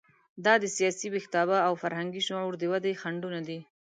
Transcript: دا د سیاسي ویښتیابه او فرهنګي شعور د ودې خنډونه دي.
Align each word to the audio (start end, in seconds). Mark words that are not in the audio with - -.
دا 0.45 0.53
د 0.59 0.65
سیاسي 0.77 1.07
ویښتیابه 1.09 1.57
او 1.67 1.73
فرهنګي 1.81 2.21
شعور 2.27 2.53
د 2.57 2.63
ودې 2.71 2.93
خنډونه 3.01 3.41
دي. 3.47 3.59